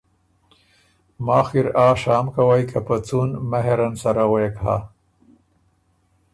[1.25, 4.77] ماخ کی ر آر شام کوئ که په څُون (مهر) ان سره غوېک هۀ“